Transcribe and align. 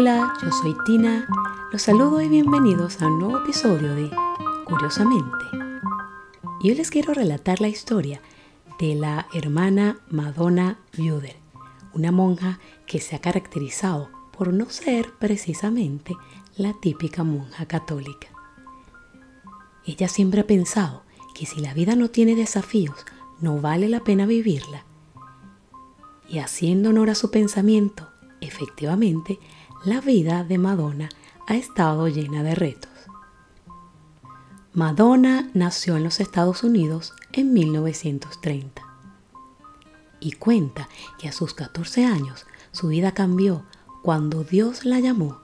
Hola, 0.00 0.32
yo 0.42 0.50
soy 0.50 0.74
Tina. 0.86 1.28
Los 1.70 1.82
saludo 1.82 2.22
y 2.22 2.28
bienvenidos 2.30 3.02
a 3.02 3.06
un 3.06 3.18
nuevo 3.18 3.36
episodio 3.36 3.94
de 3.94 4.10
Curiosamente. 4.64 5.44
Y 6.62 6.70
hoy 6.70 6.76
les 6.76 6.90
quiero 6.90 7.12
relatar 7.12 7.60
la 7.60 7.68
historia 7.68 8.22
de 8.78 8.94
la 8.94 9.26
hermana 9.34 9.98
Madonna 10.08 10.78
Buder, 10.96 11.36
una 11.92 12.12
monja 12.12 12.60
que 12.86 12.98
se 12.98 13.14
ha 13.14 13.18
caracterizado 13.18 14.08
por 14.30 14.54
no 14.54 14.70
ser 14.70 15.12
precisamente 15.18 16.16
la 16.56 16.72
típica 16.80 17.22
monja 17.22 17.66
católica. 17.66 18.28
Ella 19.84 20.08
siempre 20.08 20.40
ha 20.40 20.46
pensado 20.46 21.02
que 21.34 21.44
si 21.44 21.60
la 21.60 21.74
vida 21.74 21.94
no 21.94 22.08
tiene 22.08 22.36
desafíos, 22.36 23.04
no 23.38 23.60
vale 23.60 23.86
la 23.86 24.00
pena 24.00 24.24
vivirla. 24.24 24.86
Y 26.26 26.38
haciendo 26.38 26.88
honor 26.88 27.10
a 27.10 27.14
su 27.14 27.30
pensamiento, 27.30 28.08
efectivamente, 28.40 29.38
la 29.84 30.02
vida 30.02 30.44
de 30.44 30.58
Madonna 30.58 31.08
ha 31.46 31.56
estado 31.56 32.06
llena 32.08 32.42
de 32.42 32.54
retos. 32.54 32.90
Madonna 34.74 35.50
nació 35.54 35.96
en 35.96 36.04
los 36.04 36.20
Estados 36.20 36.62
Unidos 36.62 37.14
en 37.32 37.54
1930 37.54 38.82
y 40.20 40.32
cuenta 40.32 40.88
que 41.18 41.28
a 41.28 41.32
sus 41.32 41.54
14 41.54 42.04
años 42.04 42.44
su 42.72 42.88
vida 42.88 43.12
cambió 43.12 43.64
cuando 44.02 44.44
Dios 44.44 44.84
la 44.84 45.00
llamó 45.00 45.40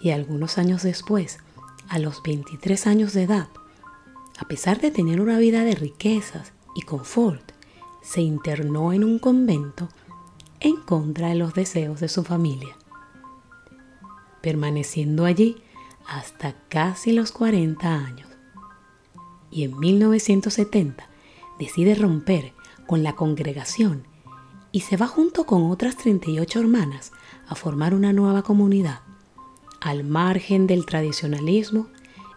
y 0.00 0.10
algunos 0.10 0.56
años 0.56 0.82
después, 0.82 1.38
a 1.88 1.98
los 1.98 2.22
23 2.22 2.86
años 2.86 3.12
de 3.12 3.24
edad, 3.24 3.48
a 4.38 4.48
pesar 4.48 4.80
de 4.80 4.90
tener 4.90 5.20
una 5.20 5.38
vida 5.38 5.62
de 5.62 5.74
riquezas 5.74 6.52
y 6.74 6.82
confort, 6.82 7.52
se 8.02 8.22
internó 8.22 8.94
en 8.94 9.04
un 9.04 9.18
convento 9.18 9.88
en 10.58 10.76
contra 10.76 11.28
de 11.28 11.34
los 11.34 11.52
deseos 11.52 12.00
de 12.00 12.08
su 12.08 12.24
familia, 12.24 12.76
permaneciendo 14.42 15.24
allí 15.24 15.62
hasta 16.06 16.54
casi 16.68 17.12
los 17.12 17.32
40 17.32 17.94
años. 17.94 18.28
Y 19.50 19.64
en 19.64 19.78
1970 19.78 21.08
decide 21.58 21.94
romper 21.94 22.52
con 22.86 23.02
la 23.02 23.14
congregación 23.14 24.06
y 24.72 24.80
se 24.80 24.96
va 24.96 25.06
junto 25.06 25.44
con 25.44 25.70
otras 25.70 25.96
38 25.96 26.60
hermanas 26.60 27.12
a 27.46 27.54
formar 27.54 27.94
una 27.94 28.12
nueva 28.12 28.42
comunidad, 28.42 29.00
al 29.80 30.04
margen 30.04 30.66
del 30.66 30.86
tradicionalismo 30.86 31.88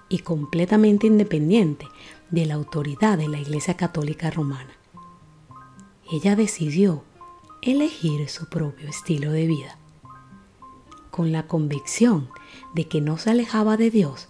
y 0.09 0.19
completamente 0.19 1.07
independiente 1.07 1.87
de 2.29 2.45
la 2.45 2.55
autoridad 2.55 3.17
de 3.17 3.29
la 3.29 3.39
Iglesia 3.39 3.75
Católica 3.75 4.29
Romana. 4.29 4.71
Ella 6.11 6.35
decidió 6.35 7.03
elegir 7.61 8.27
su 8.29 8.47
propio 8.47 8.87
estilo 8.89 9.31
de 9.31 9.47
vida, 9.47 9.79
con 11.15 11.31
la 11.31 11.47
convicción 11.47 12.27
de 12.73 12.89
que 12.89 12.99
no 12.99 13.17
se 13.17 13.29
alejaba 13.29 13.77
de 13.77 13.89
Dios, 13.89 14.27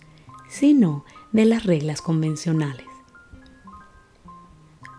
sino 0.47 1.03
de 1.31 1.45
las 1.45 1.63
reglas 1.63 1.99
convencionales. 1.99 2.85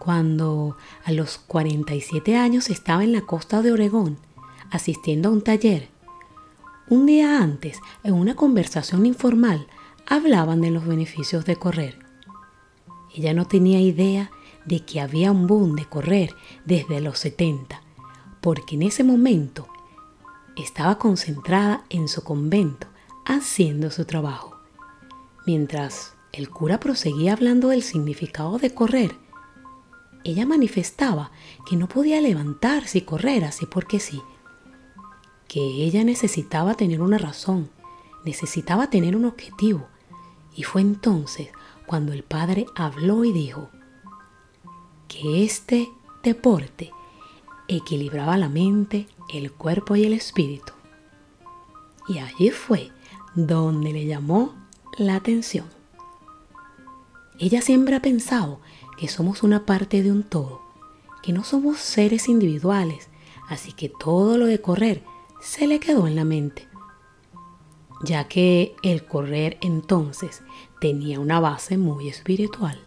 Cuando 0.00 0.76
a 1.04 1.12
los 1.12 1.38
47 1.38 2.36
años 2.36 2.70
estaba 2.70 3.04
en 3.04 3.12
la 3.12 3.20
costa 3.20 3.62
de 3.62 3.70
Oregón 3.70 4.18
asistiendo 4.72 5.28
a 5.28 5.32
un 5.32 5.42
taller, 5.42 5.88
un 6.88 7.06
día 7.06 7.40
antes, 7.40 7.78
en 8.02 8.14
una 8.14 8.34
conversación 8.34 9.06
informal, 9.06 9.68
hablaban 10.08 10.60
de 10.60 10.72
los 10.72 10.84
beneficios 10.84 11.44
de 11.44 11.54
correr. 11.54 12.00
Ella 13.14 13.32
no 13.32 13.46
tenía 13.46 13.80
idea 13.80 14.32
de 14.64 14.84
que 14.84 15.00
había 15.00 15.30
un 15.30 15.46
boom 15.46 15.76
de 15.76 15.84
correr 15.84 16.34
desde 16.64 17.00
los 17.00 17.20
70 17.20 17.80
porque 18.40 18.76
en 18.76 18.82
ese 18.82 19.02
momento 19.02 19.66
estaba 20.56 20.98
concentrada 20.98 21.84
en 21.90 22.08
su 22.08 22.24
convento 22.24 22.86
haciendo 23.24 23.90
su 23.90 24.04
trabajo. 24.04 24.56
Mientras 25.46 26.14
el 26.32 26.50
cura 26.50 26.80
proseguía 26.80 27.32
hablando 27.32 27.68
del 27.68 27.82
significado 27.82 28.58
de 28.58 28.74
correr, 28.74 29.16
ella 30.24 30.44
manifestaba 30.44 31.30
que 31.68 31.76
no 31.76 31.88
podía 31.88 32.20
levantarse 32.20 32.98
y 32.98 33.02
correr 33.02 33.44
así 33.44 33.66
porque 33.66 34.00
sí, 34.00 34.20
que 35.46 35.60
ella 35.60 36.02
necesitaba 36.02 36.74
tener 36.74 37.00
una 37.00 37.18
razón, 37.18 37.70
necesitaba 38.24 38.90
tener 38.90 39.14
un 39.14 39.24
objetivo. 39.24 39.86
Y 40.54 40.64
fue 40.64 40.80
entonces 40.80 41.48
cuando 41.86 42.12
el 42.12 42.24
padre 42.24 42.66
habló 42.74 43.24
y 43.24 43.32
dijo 43.32 43.70
que 45.06 45.44
este 45.44 45.88
deporte 46.22 46.90
equilibraba 47.68 48.36
la 48.36 48.48
mente, 48.48 49.06
el 49.32 49.52
cuerpo 49.52 49.96
y 49.96 50.04
el 50.04 50.12
espíritu. 50.12 50.72
Y 52.08 52.18
allí 52.18 52.50
fue 52.50 52.90
donde 53.34 53.92
le 53.92 54.06
llamó 54.06 54.54
la 54.98 55.16
atención. 55.16 55.66
Ella 57.38 57.60
siempre 57.60 57.96
ha 57.96 58.02
pensado 58.02 58.60
que 58.96 59.08
somos 59.08 59.42
una 59.42 59.66
parte 59.66 60.02
de 60.02 60.10
un 60.10 60.22
todo, 60.22 60.62
que 61.22 61.32
no 61.32 61.44
somos 61.44 61.78
seres 61.78 62.28
individuales, 62.28 63.08
así 63.48 63.72
que 63.72 63.90
todo 63.90 64.38
lo 64.38 64.46
de 64.46 64.60
correr 64.60 65.02
se 65.40 65.66
le 65.66 65.80
quedó 65.80 66.06
en 66.06 66.16
la 66.16 66.24
mente, 66.24 66.66
ya 68.02 68.26
que 68.26 68.74
el 68.82 69.04
correr 69.04 69.58
entonces 69.60 70.42
tenía 70.80 71.20
una 71.20 71.40
base 71.40 71.76
muy 71.76 72.08
espiritual. 72.08 72.80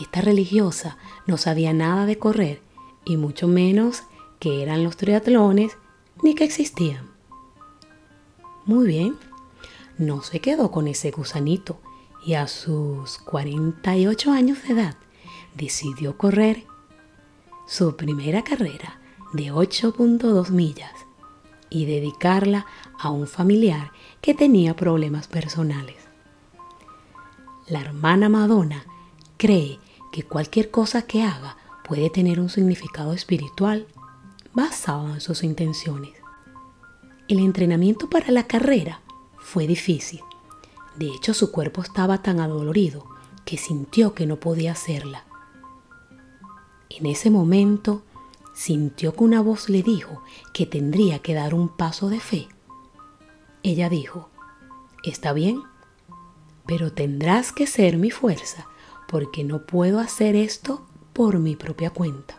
Esta 0.00 0.20
religiosa 0.20 0.98
no 1.26 1.36
sabía 1.36 1.72
nada 1.72 2.06
de 2.06 2.18
correr 2.18 2.67
y 3.08 3.16
mucho 3.16 3.48
menos 3.48 4.04
que 4.38 4.62
eran 4.62 4.84
los 4.84 4.96
triatlones 4.96 5.76
ni 6.22 6.34
que 6.34 6.44
existían. 6.44 7.10
Muy 8.66 8.86
bien, 8.86 9.16
no 9.96 10.22
se 10.22 10.40
quedó 10.40 10.70
con 10.70 10.86
ese 10.86 11.10
gusanito 11.10 11.80
y 12.24 12.34
a 12.34 12.46
sus 12.46 13.18
48 13.18 14.30
años 14.30 14.62
de 14.62 14.74
edad 14.74 14.96
decidió 15.54 16.16
correr 16.18 16.64
su 17.66 17.96
primera 17.96 18.44
carrera 18.44 19.00
de 19.32 19.52
8.2 19.52 20.50
millas 20.50 20.92
y 21.70 21.86
dedicarla 21.86 22.66
a 22.98 23.10
un 23.10 23.26
familiar 23.26 23.92
que 24.20 24.34
tenía 24.34 24.74
problemas 24.74 25.28
personales. 25.28 25.96
La 27.68 27.80
hermana 27.80 28.28
Madonna 28.28 28.84
cree 29.36 29.78
que 30.12 30.22
cualquier 30.22 30.70
cosa 30.70 31.02
que 31.02 31.22
haga 31.22 31.57
puede 31.88 32.10
tener 32.10 32.38
un 32.38 32.50
significado 32.50 33.14
espiritual 33.14 33.86
basado 34.52 35.14
en 35.14 35.20
sus 35.22 35.42
intenciones. 35.42 36.12
El 37.28 37.38
entrenamiento 37.38 38.10
para 38.10 38.30
la 38.30 38.46
carrera 38.46 39.00
fue 39.38 39.66
difícil. 39.66 40.20
De 40.96 41.06
hecho, 41.06 41.32
su 41.32 41.50
cuerpo 41.50 41.80
estaba 41.80 42.22
tan 42.22 42.40
adolorido 42.40 43.06
que 43.46 43.56
sintió 43.56 44.14
que 44.14 44.26
no 44.26 44.36
podía 44.36 44.72
hacerla. 44.72 45.24
En 46.90 47.06
ese 47.06 47.30
momento, 47.30 48.02
sintió 48.52 49.14
que 49.14 49.24
una 49.24 49.40
voz 49.40 49.70
le 49.70 49.82
dijo 49.82 50.22
que 50.52 50.66
tendría 50.66 51.20
que 51.20 51.34
dar 51.34 51.54
un 51.54 51.68
paso 51.68 52.10
de 52.10 52.20
fe. 52.20 52.48
Ella 53.62 53.88
dijo, 53.88 54.28
está 55.04 55.32
bien, 55.32 55.62
pero 56.66 56.92
tendrás 56.92 57.52
que 57.52 57.66
ser 57.66 57.96
mi 57.96 58.10
fuerza 58.10 58.66
porque 59.08 59.42
no 59.42 59.64
puedo 59.64 60.00
hacer 60.00 60.36
esto 60.36 60.87
por 61.18 61.40
mi 61.40 61.56
propia 61.56 61.90
cuenta. 61.90 62.38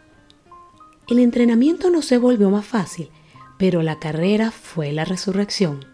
El 1.09 1.19
entrenamiento 1.19 1.89
no 1.89 2.01
se 2.01 2.17
volvió 2.17 2.49
más 2.49 2.65
fácil, 2.65 3.09
pero 3.57 3.83
la 3.83 3.99
carrera 3.99 4.51
fue 4.51 4.93
la 4.93 5.03
resurrección. 5.03 5.85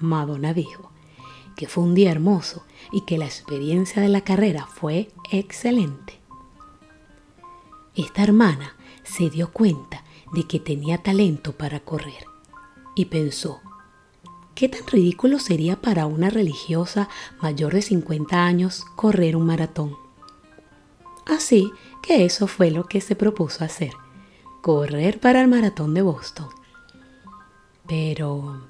Madonna 0.00 0.52
dijo 0.52 0.90
que 1.54 1.68
fue 1.68 1.84
un 1.84 1.94
día 1.94 2.10
hermoso 2.10 2.64
y 2.90 3.02
que 3.02 3.16
la 3.16 3.26
experiencia 3.26 4.02
de 4.02 4.08
la 4.08 4.22
carrera 4.22 4.66
fue 4.66 5.12
excelente. 5.30 6.18
Esta 7.94 8.24
hermana 8.24 8.74
se 9.04 9.30
dio 9.30 9.52
cuenta 9.52 10.02
de 10.32 10.48
que 10.48 10.58
tenía 10.58 11.04
talento 11.04 11.56
para 11.56 11.78
correr 11.78 12.24
y 12.96 13.04
pensó, 13.04 13.60
¿qué 14.56 14.68
tan 14.68 14.84
ridículo 14.88 15.38
sería 15.38 15.80
para 15.80 16.06
una 16.06 16.28
religiosa 16.28 17.08
mayor 17.40 17.74
de 17.74 17.82
50 17.82 18.44
años 18.44 18.84
correr 18.96 19.36
un 19.36 19.46
maratón? 19.46 20.09
Así 21.30 21.72
que 22.02 22.24
eso 22.24 22.48
fue 22.48 22.72
lo 22.72 22.86
que 22.86 23.00
se 23.00 23.14
propuso 23.14 23.62
hacer, 23.64 23.92
correr 24.62 25.20
para 25.20 25.40
el 25.40 25.46
maratón 25.46 25.94
de 25.94 26.02
Boston. 26.02 26.48
Pero 27.86 28.66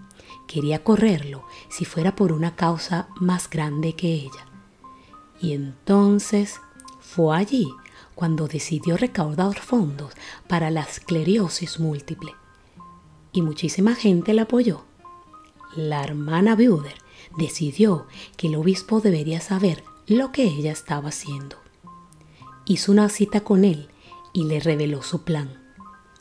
quería 0.47 0.85
correrlo 0.85 1.47
si 1.71 1.87
fuera 1.87 2.15
por 2.15 2.33
una 2.33 2.57
causa 2.57 3.09
más 3.19 3.49
grande 3.49 3.95
que 3.95 4.13
ella. 4.13 4.47
Y 5.41 5.55
entonces 5.55 6.61
fue 7.01 7.35
allí 7.35 7.67
cuando 8.15 8.47
decidió 8.47 8.99
recaudar 8.99 9.59
fondos 9.59 10.13
para 10.47 10.71
la 10.71 10.83
esclerosis 10.83 11.81
múltiple. 11.81 12.35
Y 13.33 13.41
muchísima 13.41 13.95
gente 13.95 14.35
la 14.35 14.43
apoyó. 14.43 14.85
La 15.77 16.05
hermana 16.05 16.57
Buder 16.57 16.99
decidió 17.39 18.07
que 18.37 18.49
el 18.49 18.57
obispo 18.57 19.01
debería 19.01 19.41
saber 19.41 19.83
lo 20.07 20.31
que 20.31 20.45
ella 20.45 20.73
estaba 20.73 21.09
haciendo 21.09 21.60
hizo 22.71 22.93
una 22.93 23.09
cita 23.09 23.41
con 23.41 23.65
él 23.65 23.89
y 24.33 24.45
le 24.45 24.61
reveló 24.61 25.03
su 25.03 25.23
plan. 25.23 25.61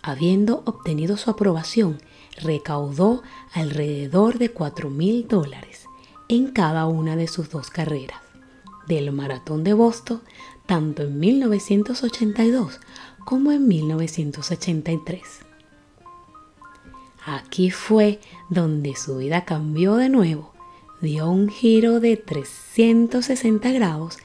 Habiendo 0.02 0.64
obtenido 0.66 1.16
su 1.16 1.30
aprobación, 1.30 2.02
recaudó 2.42 3.22
alrededor 3.54 4.40
de 4.40 4.50
4 4.50 4.90
mil 4.90 5.28
dólares 5.28 5.86
en 6.28 6.48
cada 6.52 6.88
una 6.88 7.16
de 7.16 7.28
sus 7.28 7.52
dos 7.52 7.70
carreras, 7.70 8.22
del 8.88 9.12
maratón 9.12 9.64
de 9.64 9.74
Boston 9.74 10.22
tanto 10.66 11.04
en 11.04 11.20
1982 11.20 12.80
como 13.26 13.52
en 13.52 13.68
1983. 13.68 15.22
Aquí 17.28 17.70
fue 17.70 18.20
donde 18.50 18.96
su 18.96 19.18
vida 19.18 19.46
cambió 19.46 19.98
de 19.98 20.10
nuevo, 20.10 20.52
dio 21.00 21.30
un 21.30 21.50
giro 21.50 22.00
de 22.00 22.18
360 22.18 23.72
grados 23.72 24.18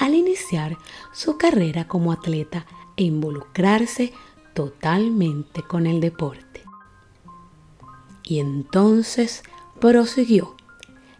al 0.00 0.14
iniciar 0.14 0.78
su 1.12 1.36
carrera 1.36 1.86
como 1.86 2.10
atleta 2.10 2.66
e 2.96 3.04
involucrarse 3.04 4.12
totalmente 4.54 5.62
con 5.62 5.86
el 5.86 6.00
deporte. 6.00 6.62
Y 8.24 8.40
entonces 8.40 9.42
prosiguió. 9.78 10.56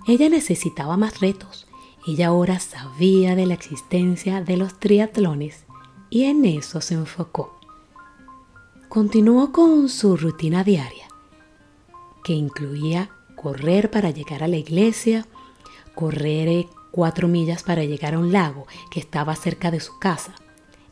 Ella 0.06 0.31
necesitaba 0.31 0.97
más 0.97 1.21
retos. 1.21 1.67
Ella 2.06 2.29
ahora 2.29 2.59
sabía 2.59 3.37
de 3.37 3.44
la 3.44 3.55
existencia 3.55 4.41
de 4.41 4.56
los 4.56 4.81
triatlones 4.81 5.65
y 6.09 6.25
en 6.25 6.47
eso 6.47 6.81
se 6.81 6.94
enfocó. 6.94 7.61
Continuó 8.88 9.53
con 9.53 9.91
su 9.91 10.17
rutina 10.17 10.65
diaria, 10.65 11.06
que 12.25 12.32
incluía 12.32 13.11
correr 13.37 13.91
para 13.91 14.11
llegar 14.11 14.43
a 14.43 14.49
la 14.49 14.56
iglesia, 14.56 15.27
correr 15.94 16.67
cuatro 16.90 17.28
millas 17.28 17.62
para 17.62 17.84
llegar 17.84 18.14
a 18.14 18.19
un 18.19 18.32
lago 18.32 18.66
que 18.90 19.00
estaba 19.00 19.34
cerca 19.37 19.70
de 19.70 19.81
su 19.81 19.98
casa, 19.98 20.34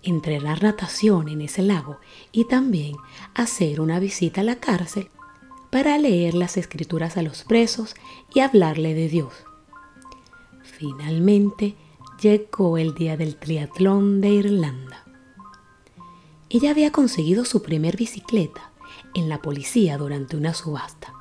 entrenar 0.03 0.63
natación 0.63 1.29
en 1.29 1.43
ese 1.43 1.63
lago 1.63 1.99
y 2.33 2.45
también 2.45 2.97
hacer 3.35 3.81
una 3.81 3.99
visita 3.99 4.41
a 4.41 4.45
la 4.45 4.57
cárcel 4.57 5.11
para 5.71 5.99
leer 5.99 6.35
las 6.35 6.57
escrituras 6.57 7.17
a 7.17 7.23
los 7.23 7.45
presos 7.45 7.95
y 8.35 8.41
hablarle 8.41 8.95
de 8.95 9.09
Dios. 9.09 9.33
Finalmente 10.63 11.75
llegó 12.21 12.79
el 12.79 12.95
día 12.95 13.17
del 13.17 13.37
triatlón 13.37 14.21
de 14.21 14.29
Irlanda. 14.29 15.05
Ella 16.51 16.71
había 16.71 16.91
conseguido 16.91 17.45
su 17.45 17.63
primer 17.63 17.97
bicicleta 17.97 18.71
en 19.15 19.29
la 19.29 19.43
policía 19.43 19.99
durante 19.99 20.37
una 20.37 20.55
subasta. 20.55 21.13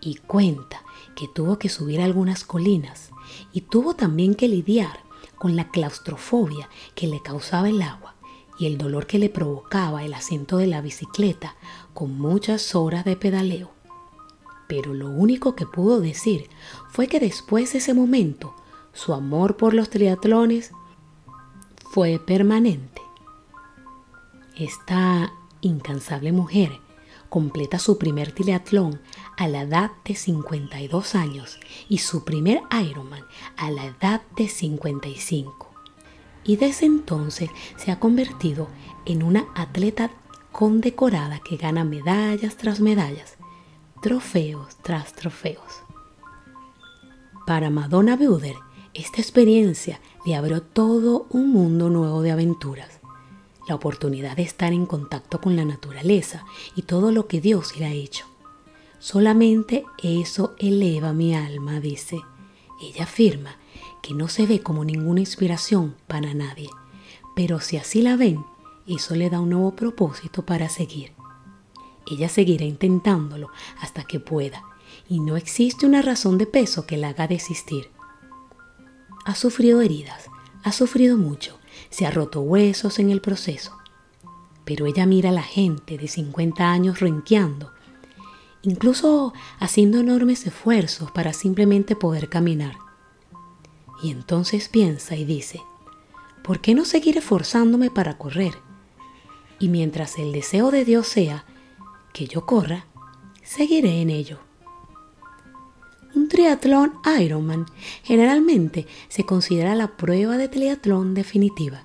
Y 0.00 0.16
cuenta 0.16 0.82
que 1.16 1.26
tuvo 1.26 1.58
que 1.58 1.68
subir 1.68 2.00
algunas 2.00 2.44
colinas 2.44 3.10
y 3.52 3.62
tuvo 3.62 3.94
también 3.94 4.34
que 4.34 4.48
lidiar 4.48 5.00
con 5.36 5.56
la 5.56 5.70
claustrofobia 5.70 6.68
que 6.94 7.06
le 7.06 7.22
causaba 7.22 7.68
el 7.68 7.82
agua 7.82 8.14
y 8.58 8.66
el 8.66 8.76
dolor 8.76 9.06
que 9.06 9.18
le 9.18 9.28
provocaba 9.28 10.04
el 10.04 10.14
asiento 10.14 10.56
de 10.58 10.66
la 10.66 10.80
bicicleta 10.80 11.56
con 11.94 12.18
muchas 12.18 12.74
horas 12.74 13.04
de 13.04 13.16
pedaleo. 13.16 13.70
Pero 14.66 14.92
lo 14.92 15.08
único 15.08 15.54
que 15.54 15.64
pudo 15.64 16.00
decir 16.00 16.48
fue 16.90 17.06
que 17.06 17.20
después 17.20 17.72
de 17.72 17.78
ese 17.78 17.94
momento 17.94 18.54
su 18.92 19.14
amor 19.14 19.56
por 19.56 19.74
los 19.74 19.90
triatlones 19.90 20.72
fue 21.90 22.18
permanente. 22.18 23.00
Esta 24.56 25.32
incansable 25.60 26.32
mujer 26.32 26.80
completa 27.28 27.78
su 27.78 27.98
primer 27.98 28.32
triatlón 28.32 29.00
a 29.36 29.48
la 29.48 29.62
edad 29.62 29.90
de 30.04 30.14
52 30.14 31.14
años 31.14 31.58
y 31.88 31.98
su 31.98 32.24
primer 32.24 32.62
Ironman 32.70 33.24
a 33.56 33.70
la 33.70 33.86
edad 33.86 34.22
de 34.36 34.48
55. 34.48 35.68
Y 36.44 36.56
desde 36.56 36.86
entonces 36.86 37.50
se 37.76 37.90
ha 37.90 38.00
convertido 38.00 38.68
en 39.04 39.22
una 39.22 39.46
atleta 39.54 40.10
condecorada 40.52 41.40
que 41.40 41.56
gana 41.56 41.84
medallas 41.84 42.56
tras 42.56 42.80
medallas, 42.80 43.36
trofeos 44.02 44.76
tras 44.82 45.12
trofeos. 45.12 45.82
Para 47.46 47.70
Madonna 47.70 48.16
Buder, 48.16 48.56
esta 48.94 49.20
experiencia 49.20 50.00
le 50.24 50.34
abrió 50.34 50.62
todo 50.62 51.26
un 51.30 51.50
mundo 51.52 51.90
nuevo 51.90 52.22
de 52.22 52.30
aventuras 52.30 52.97
la 53.68 53.74
oportunidad 53.74 54.36
de 54.36 54.42
estar 54.42 54.72
en 54.72 54.86
contacto 54.86 55.40
con 55.40 55.54
la 55.54 55.64
naturaleza 55.64 56.44
y 56.74 56.82
todo 56.82 57.12
lo 57.12 57.28
que 57.28 57.40
Dios 57.40 57.76
le 57.78 57.86
ha 57.86 57.92
hecho. 57.92 58.26
Solamente 58.98 59.84
eso 60.02 60.56
eleva 60.58 61.12
mi 61.12 61.34
alma, 61.34 61.78
dice. 61.78 62.20
Ella 62.80 63.04
afirma 63.04 63.56
que 64.02 64.14
no 64.14 64.28
se 64.28 64.46
ve 64.46 64.60
como 64.60 64.84
ninguna 64.84 65.20
inspiración 65.20 65.94
para 66.06 66.34
nadie, 66.34 66.70
pero 67.36 67.60
si 67.60 67.76
así 67.76 68.02
la 68.02 68.16
ven, 68.16 68.44
eso 68.86 69.14
le 69.14 69.30
da 69.30 69.40
un 69.40 69.50
nuevo 69.50 69.76
propósito 69.76 70.44
para 70.44 70.68
seguir. 70.68 71.12
Ella 72.10 72.28
seguirá 72.28 72.64
intentándolo 72.64 73.50
hasta 73.80 74.04
que 74.04 74.18
pueda, 74.18 74.62
y 75.08 75.20
no 75.20 75.36
existe 75.36 75.86
una 75.86 76.02
razón 76.02 76.38
de 76.38 76.46
peso 76.46 76.86
que 76.86 76.96
la 76.96 77.10
haga 77.10 77.28
desistir. 77.28 77.90
Ha 79.24 79.34
sufrido 79.34 79.82
heridas, 79.82 80.30
ha 80.64 80.72
sufrido 80.72 81.18
mucho, 81.18 81.57
se 81.90 82.06
ha 82.06 82.10
roto 82.10 82.40
huesos 82.40 82.98
en 82.98 83.10
el 83.10 83.20
proceso. 83.20 83.76
Pero 84.64 84.86
ella 84.86 85.06
mira 85.06 85.30
a 85.30 85.32
la 85.32 85.42
gente 85.42 85.96
de 85.96 86.08
50 86.08 86.70
años 86.70 87.00
renqueando, 87.00 87.72
incluso 88.62 89.32
haciendo 89.58 89.98
enormes 89.98 90.46
esfuerzos 90.46 91.10
para 91.10 91.32
simplemente 91.32 91.96
poder 91.96 92.28
caminar. 92.28 92.76
Y 94.02 94.10
entonces 94.10 94.68
piensa 94.68 95.16
y 95.16 95.24
dice, 95.24 95.62
¿por 96.44 96.60
qué 96.60 96.74
no 96.74 96.84
seguir 96.84 97.18
esforzándome 97.18 97.90
para 97.90 98.18
correr? 98.18 98.54
Y 99.58 99.68
mientras 99.68 100.18
el 100.18 100.32
deseo 100.32 100.70
de 100.70 100.84
Dios 100.84 101.08
sea 101.08 101.44
que 102.12 102.26
yo 102.26 102.46
corra, 102.46 102.86
seguiré 103.42 104.00
en 104.00 104.10
ello. 104.10 104.47
Un 106.18 106.26
triatlón 106.26 106.94
Ironman 107.20 107.64
generalmente 108.02 108.88
se 109.08 109.24
considera 109.24 109.76
la 109.76 109.96
prueba 109.96 110.36
de 110.36 110.48
triatlón 110.48 111.14
definitiva, 111.14 111.84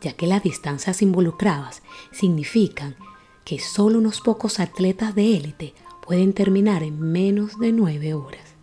ya 0.00 0.14
que 0.14 0.26
las 0.26 0.42
distancias 0.42 1.02
involucradas 1.02 1.82
significan 2.10 2.96
que 3.44 3.58
solo 3.58 3.98
unos 3.98 4.22
pocos 4.22 4.60
atletas 4.60 5.14
de 5.14 5.36
élite 5.36 5.74
pueden 6.00 6.32
terminar 6.32 6.82
en 6.82 6.98
menos 6.98 7.58
de 7.58 7.72
nueve 7.72 8.14
horas. 8.14 8.54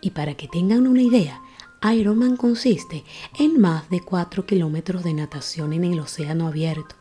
Y 0.00 0.10
para 0.10 0.34
que 0.34 0.48
tengan 0.48 0.88
una 0.88 1.02
idea, 1.02 1.40
Ironman 1.80 2.36
consiste 2.36 3.04
en 3.38 3.60
más 3.60 3.88
de 3.88 4.00
4 4.00 4.46
kilómetros 4.46 5.04
de 5.04 5.14
natación 5.14 5.72
en 5.72 5.84
el 5.84 6.00
océano 6.00 6.48
abierto, 6.48 6.96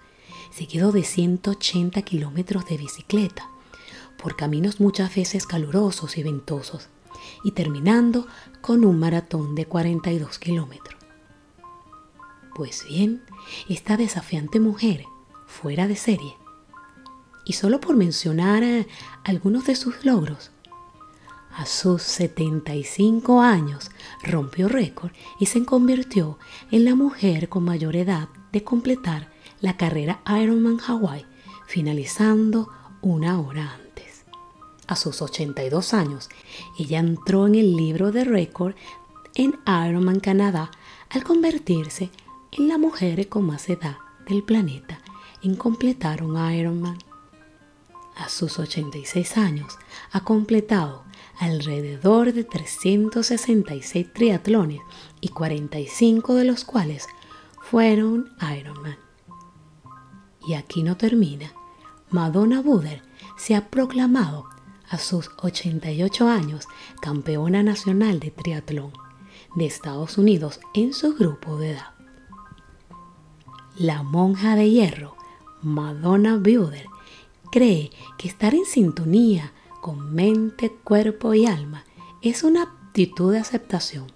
seguido 0.51 0.91
de 0.91 1.03
180 1.03 1.99
kilómetros 2.03 2.67
de 2.67 2.77
bicicleta, 2.77 3.49
por 4.21 4.35
caminos 4.35 4.79
muchas 4.79 5.15
veces 5.15 5.45
calurosos 5.45 6.17
y 6.17 6.23
ventosos, 6.23 6.89
y 7.43 7.51
terminando 7.51 8.27
con 8.61 8.85
un 8.85 8.99
maratón 8.99 9.55
de 9.55 9.65
42 9.65 10.39
kilómetros. 10.39 10.99
Pues 12.55 12.85
bien, 12.87 13.23
esta 13.69 13.97
desafiante 13.97 14.59
mujer, 14.59 15.05
fuera 15.45 15.87
de 15.87 15.95
serie, 15.95 16.35
y 17.45 17.53
solo 17.53 17.79
por 17.79 17.95
mencionar 17.95 18.63
eh, 18.63 18.87
algunos 19.23 19.65
de 19.65 19.75
sus 19.75 20.05
logros, 20.05 20.51
a 21.55 21.65
sus 21.65 22.01
75 22.01 23.39
años 23.39 23.89
rompió 24.23 24.67
récord 24.67 25.11
y 25.39 25.45
se 25.45 25.63
convirtió 25.63 26.37
en 26.69 26.83
la 26.83 26.95
mujer 26.95 27.47
con 27.47 27.63
mayor 27.63 27.95
edad 27.95 28.27
de 28.51 28.63
completar 28.63 29.29
la 29.61 29.77
carrera 29.77 30.19
Ironman 30.27 30.79
Hawaii, 30.85 31.25
finalizando 31.65 32.69
una 33.01 33.39
hora 33.39 33.71
antes 33.73 33.84
a 34.87 34.95
sus 34.95 35.21
82 35.21 35.93
años, 35.93 36.29
ella 36.77 36.99
entró 36.99 37.47
en 37.47 37.55
el 37.55 37.75
libro 37.75 38.11
de 38.11 38.23
récord 38.23 38.75
en 39.35 39.59
Ironman 39.65 40.19
Canadá 40.19 40.71
al 41.09 41.23
convertirse 41.23 42.09
en 42.51 42.67
la 42.67 42.77
mujer 42.77 43.27
con 43.27 43.45
más 43.45 43.69
edad 43.69 43.97
del 44.27 44.43
planeta 44.43 44.99
en 45.43 45.55
completar 45.55 46.23
un 46.23 46.37
Ironman. 46.51 46.97
A 48.15 48.29
sus 48.29 48.59
86 48.59 49.37
años 49.37 49.77
ha 50.11 50.23
completado 50.23 51.03
alrededor 51.37 52.33
de 52.33 52.43
366 52.43 54.13
triatlones 54.13 54.81
y 55.19 55.29
45 55.29 56.35
de 56.35 56.45
los 56.45 56.63
cuales 56.63 57.07
fueron 57.59 58.29
Ironman. 58.57 58.97
Y 60.47 60.53
aquí 60.53 60.83
no 60.83 60.95
termina. 60.95 61.51
Madonna 62.09 62.61
Buder 62.61 63.01
se 63.37 63.55
ha 63.55 63.69
proclamado 63.69 64.45
a 64.89 64.97
sus 64.97 65.31
88 65.41 66.27
años 66.27 66.67
campeona 67.01 67.63
nacional 67.63 68.19
de 68.19 68.31
triatlón 68.31 68.93
de 69.55 69.65
Estados 69.65 70.17
Unidos 70.17 70.59
en 70.73 70.93
su 70.93 71.15
grupo 71.15 71.57
de 71.57 71.71
edad. 71.71 71.93
La 73.77 74.03
monja 74.03 74.55
de 74.55 74.69
hierro, 74.69 75.15
Madonna 75.61 76.37
Buder, 76.37 76.85
cree 77.51 77.91
que 78.17 78.27
estar 78.27 78.53
en 78.53 78.65
sintonía 78.65 79.53
con 79.81 80.13
mente, 80.13 80.71
cuerpo 80.83 81.33
y 81.33 81.45
alma 81.45 81.83
es 82.21 82.43
una 82.43 82.63
actitud 82.63 83.33
de 83.33 83.39
aceptación. 83.39 84.07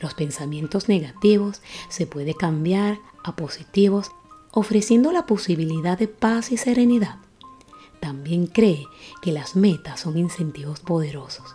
Los 0.00 0.14
pensamientos 0.14 0.88
negativos 0.88 1.60
se 1.88 2.06
puede 2.06 2.34
cambiar 2.34 2.98
a 3.24 3.34
positivos 3.36 4.10
ofreciendo 4.52 5.12
la 5.12 5.26
posibilidad 5.26 5.98
de 5.98 6.08
paz 6.08 6.52
y 6.52 6.56
serenidad 6.56 7.18
también 8.00 8.46
cree 8.46 8.86
que 9.22 9.32
las 9.32 9.56
metas 9.56 10.00
son 10.00 10.18
incentivos 10.18 10.80
poderosos. 10.80 11.54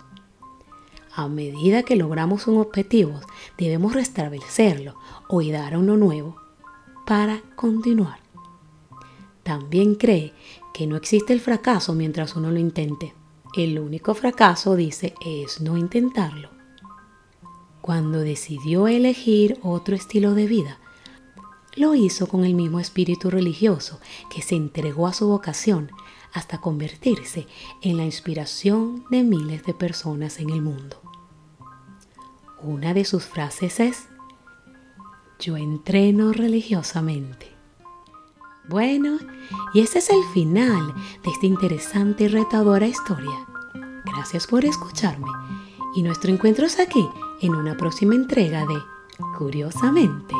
A 1.16 1.28
medida 1.28 1.84
que 1.84 1.96
logramos 1.96 2.48
un 2.48 2.60
objetivo, 2.60 3.20
debemos 3.58 3.94
restablecerlo 3.94 4.96
o 5.28 5.44
dar 5.44 5.76
a 5.76 5.80
uno 5.80 5.96
nuevo 5.96 6.38
para 7.06 7.42
continuar. 7.56 8.20
También 9.44 9.96
cree 9.96 10.34
que 10.74 10.88
no 10.88 10.96
existe 10.96 11.34
el 11.34 11.40
fracaso 11.40 11.94
mientras 11.94 12.36
uno 12.36 12.50
lo 12.50 12.60
intente. 12.60 13.14
El 13.56 13.78
único 13.78 14.16
fracaso, 14.16 14.76
dice, 14.76 15.14
es 15.24 15.62
no 15.62 15.78
intentarlo. 15.78 16.50
Cuando 17.82 18.20
decidió 18.20 18.88
elegir 18.88 19.60
otro 19.62 19.96
estilo 19.96 20.34
de 20.34 20.48
vida, 20.48 20.80
lo 21.76 21.94
hizo 21.94 22.28
con 22.28 22.46
el 22.46 22.56
mismo 22.56 22.80
espíritu 22.80 23.30
religioso 23.30 24.00
que 24.34 24.42
se 24.42 24.56
entregó 24.56 25.06
a 25.06 25.14
su 25.14 25.28
vocación 25.28 25.92
hasta 26.34 26.60
convertirse 26.60 27.48
en 27.82 27.98
la 27.98 28.06
inspiración 28.06 29.06
de 29.10 29.24
miles 29.24 29.64
de 29.64 29.74
personas 29.74 30.40
en 30.40 30.50
el 30.50 30.62
mundo. 30.62 31.02
Una 32.62 32.94
de 32.94 33.06
sus 33.06 33.26
frases 33.26 33.80
es, 33.80 34.08
yo 35.40 35.58
entreno 35.58 36.32
religiosamente. 36.32 37.52
Bueno, 38.70 39.18
y 39.74 39.82
ese 39.82 40.00
es 40.00 40.10
el 40.10 40.24
final 40.34 40.94
de 41.24 41.32
esta 41.32 41.46
interesante 41.46 42.24
y 42.26 42.28
retadora 42.30 42.88
historia. 42.88 43.46
Gracias 44.06 44.48
por 44.48 44.64
escucharme 44.64 45.28
y 45.96 46.04
nuestro 46.04 46.32
encuentro 46.32 46.66
es 46.66 46.80
aquí 46.80 47.06
en 47.42 47.56
una 47.56 47.76
próxima 47.76 48.16
entrega 48.16 48.66
de 48.66 48.94
Curiosamente. 49.38 50.36